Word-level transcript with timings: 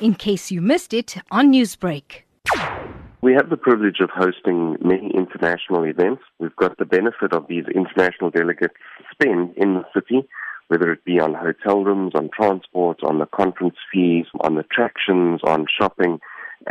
in 0.00 0.14
case 0.14 0.50
you 0.50 0.60
missed 0.60 0.92
it 0.92 1.16
on 1.30 1.52
Newsbreak. 1.52 2.22
We 3.22 3.32
have 3.32 3.50
the 3.50 3.56
privilege 3.56 4.00
of 4.00 4.10
hosting 4.10 4.76
many 4.80 5.10
international 5.14 5.84
events. 5.84 6.22
We've 6.38 6.54
got 6.56 6.78
the 6.78 6.84
benefit 6.84 7.32
of 7.32 7.46
these 7.48 7.64
international 7.74 8.30
delegates 8.30 8.74
spend 9.10 9.54
in 9.56 9.74
the 9.74 9.84
city, 9.94 10.28
whether 10.68 10.92
it 10.92 11.04
be 11.04 11.18
on 11.18 11.34
hotel 11.34 11.82
rooms, 11.82 12.12
on 12.14 12.30
transport, 12.38 13.02
on 13.02 13.18
the 13.18 13.26
conference 13.26 13.76
fees, 13.92 14.26
on 14.40 14.58
attractions, 14.58 15.40
on 15.44 15.66
shopping. 15.66 16.20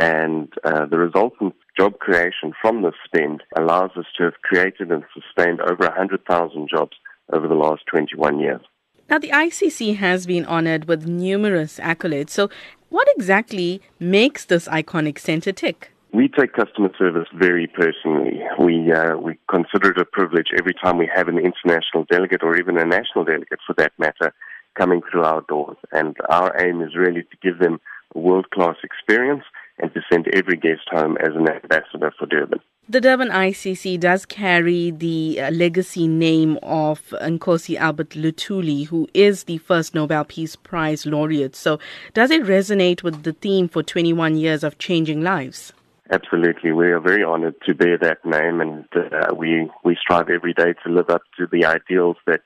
And 0.00 0.52
uh, 0.64 0.86
the 0.86 0.98
resultant 0.98 1.54
job 1.78 1.98
creation 1.98 2.52
from 2.60 2.82
this 2.82 2.94
spend 3.04 3.42
allows 3.58 3.90
us 3.96 4.06
to 4.18 4.24
have 4.24 4.40
created 4.42 4.90
and 4.90 5.04
sustained 5.12 5.60
over 5.60 5.84
100,000 5.84 6.68
jobs 6.68 6.96
over 7.32 7.48
the 7.48 7.54
last 7.54 7.82
21 7.90 8.38
years. 8.38 8.60
Now, 9.08 9.18
the 9.18 9.28
ICC 9.28 9.96
has 9.98 10.26
been 10.26 10.44
honored 10.46 10.86
with 10.86 11.06
numerous 11.06 11.78
accolades. 11.78 12.30
So, 12.30 12.50
what 12.90 13.08
exactly 13.16 13.80
makes 13.98 14.44
this 14.44 14.68
iconic 14.68 15.18
center 15.18 15.52
tick? 15.52 15.92
We 16.12 16.28
take 16.28 16.52
customer 16.54 16.90
service 16.98 17.28
very 17.34 17.66
personally. 17.66 18.40
We 18.58 18.92
uh, 18.92 19.16
we 19.16 19.38
consider 19.50 19.90
it 19.90 19.98
a 19.98 20.04
privilege 20.04 20.48
every 20.58 20.72
time 20.72 20.96
we 20.96 21.10
have 21.14 21.28
an 21.28 21.38
international 21.38 22.04
delegate 22.10 22.42
or 22.42 22.56
even 22.56 22.78
a 22.78 22.84
national 22.84 23.24
delegate, 23.24 23.58
for 23.66 23.74
that 23.76 23.92
matter, 23.98 24.32
coming 24.78 25.02
through 25.10 25.24
our 25.24 25.42
doors. 25.42 25.76
And 25.92 26.16
our 26.30 26.54
aim 26.64 26.80
is 26.80 26.96
really 26.96 27.22
to 27.22 27.36
give 27.42 27.58
them 27.58 27.80
a 28.14 28.18
world 28.18 28.50
class 28.50 28.76
experience 28.82 29.44
and 29.78 29.92
to 29.92 30.00
send 30.10 30.28
every 30.32 30.56
guest 30.56 30.88
home 30.90 31.18
as 31.20 31.34
an 31.34 31.48
ambassador 31.48 32.12
for 32.18 32.26
Durban. 32.26 32.60
The 32.88 33.00
Durban 33.00 33.30
ICC 33.30 33.98
does 33.98 34.24
carry 34.24 34.92
the 34.92 35.40
uh, 35.40 35.50
legacy 35.50 36.06
name 36.06 36.56
of 36.62 37.00
Nkosi 37.20 37.76
Albert 37.76 38.10
Luthuli, 38.10 38.86
who 38.86 39.08
is 39.12 39.42
the 39.44 39.58
first 39.58 39.92
Nobel 39.92 40.24
Peace 40.24 40.54
Prize 40.54 41.04
laureate. 41.04 41.56
So, 41.56 41.80
does 42.14 42.30
it 42.30 42.44
resonate 42.44 43.02
with 43.02 43.24
the 43.24 43.32
theme 43.32 43.68
for 43.68 43.82
21 43.82 44.36
years 44.36 44.62
of 44.62 44.78
changing 44.78 45.20
lives? 45.20 45.72
Absolutely. 46.12 46.70
We 46.70 46.92
are 46.92 47.00
very 47.00 47.24
honored 47.24 47.56
to 47.66 47.74
bear 47.74 47.98
that 47.98 48.24
name, 48.24 48.60
and 48.60 48.84
uh, 48.94 49.34
we, 49.34 49.68
we 49.82 49.96
strive 50.00 50.30
every 50.30 50.54
day 50.54 50.74
to 50.84 50.92
live 50.92 51.10
up 51.10 51.22
to 51.40 51.48
the 51.50 51.64
ideals 51.64 52.18
that 52.28 52.42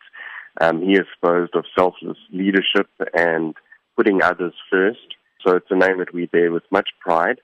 um, 0.59 0.81
he 0.81 0.97
exposed 0.97 1.55
of 1.55 1.67
selfless 1.79 2.17
leadership 2.33 2.89
and 3.12 3.55
putting 3.95 4.23
others 4.23 4.55
first. 4.70 5.17
So, 5.47 5.57
it's 5.57 5.70
a 5.70 5.77
name 5.77 5.98
that 5.98 6.14
we 6.14 6.25
bear 6.25 6.51
with 6.51 6.62
much 6.70 6.89
pride 6.98 7.42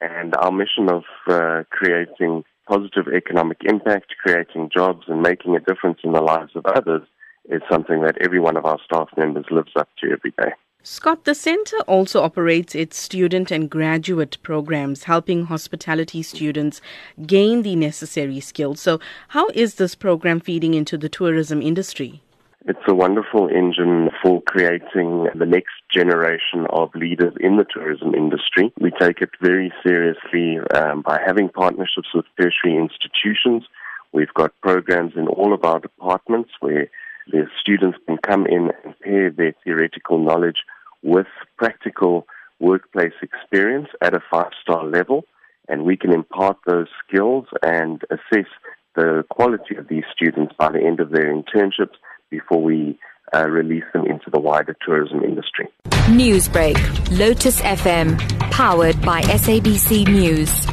and 0.00 0.34
our 0.36 0.52
mission 0.52 0.88
of 0.88 1.04
uh, 1.28 1.62
creating 1.70 2.44
positive 2.68 3.06
economic 3.14 3.58
impact, 3.64 4.14
creating 4.22 4.70
jobs, 4.74 5.04
and 5.08 5.22
making 5.22 5.56
a 5.56 5.60
difference 5.60 5.98
in 6.04 6.12
the 6.12 6.20
lives 6.20 6.52
of 6.54 6.66
others 6.66 7.02
is 7.48 7.62
something 7.70 8.02
that 8.02 8.18
every 8.20 8.38
one 8.38 8.56
of 8.56 8.66
our 8.66 8.78
staff 8.84 9.08
members 9.16 9.46
lives 9.50 9.72
up 9.76 9.88
to 9.98 10.10
every 10.10 10.32
day. 10.32 10.52
Scott, 10.82 11.24
the 11.24 11.34
Centre 11.34 11.80
also 11.86 12.22
operates 12.22 12.74
its 12.74 12.96
student 12.96 13.50
and 13.50 13.68
graduate 13.68 14.38
programs, 14.42 15.04
helping 15.04 15.46
hospitality 15.46 16.22
students 16.22 16.80
gain 17.26 17.62
the 17.62 17.74
necessary 17.74 18.38
skills. 18.40 18.80
So, 18.80 19.00
how 19.28 19.48
is 19.54 19.74
this 19.74 19.94
program 19.94 20.40
feeding 20.40 20.74
into 20.74 20.96
the 20.96 21.08
tourism 21.08 21.60
industry? 21.60 22.22
It's 22.68 22.78
a 22.86 22.94
wonderful 22.94 23.48
engine 23.48 24.10
for 24.22 24.42
creating 24.42 25.28
the 25.34 25.46
next 25.46 25.72
generation 25.90 26.66
of 26.68 26.94
leaders 26.94 27.32
in 27.40 27.56
the 27.56 27.64
tourism 27.64 28.14
industry. 28.14 28.70
We 28.78 28.90
take 28.90 29.22
it 29.22 29.30
very 29.40 29.72
seriously 29.82 30.58
um, 30.76 31.00
by 31.00 31.18
having 31.24 31.48
partnerships 31.48 32.08
with 32.14 32.26
tertiary 32.38 32.76
institutions. 32.76 33.64
We've 34.12 34.34
got 34.34 34.52
programs 34.60 35.14
in 35.16 35.28
all 35.28 35.54
of 35.54 35.64
our 35.64 35.80
departments 35.80 36.50
where 36.60 36.90
the 37.32 37.46
students 37.58 37.96
can 38.06 38.18
come 38.18 38.44
in 38.44 38.70
and 38.84 39.00
pair 39.00 39.30
their 39.30 39.54
theoretical 39.64 40.18
knowledge 40.18 40.58
with 41.02 41.26
practical 41.56 42.26
workplace 42.60 43.14
experience 43.22 43.88
at 44.02 44.14
a 44.14 44.20
five 44.30 44.52
star 44.60 44.84
level. 44.84 45.24
And 45.68 45.84
we 45.84 45.96
can 45.96 46.12
impart 46.12 46.58
those 46.66 46.88
skills 47.06 47.46
and 47.62 48.02
assess 48.10 48.50
the 48.94 49.24
quality 49.30 49.74
of 49.76 49.88
these 49.88 50.04
students 50.14 50.52
by 50.58 50.70
the 50.70 50.84
end 50.84 51.00
of 51.00 51.12
their 51.12 51.34
internships 51.34 51.96
before 52.30 52.62
we 52.62 52.98
uh, 53.34 53.46
release 53.46 53.84
them 53.92 54.06
into 54.06 54.30
the 54.30 54.40
wider 54.40 54.76
tourism 54.84 55.22
industry. 55.22 55.68
Newsbreak, 56.08 56.76
Lotus 57.18 57.60
FM, 57.60 58.18
powered 58.50 59.00
by 59.02 59.22
SABC 59.22 60.06
News. 60.08 60.67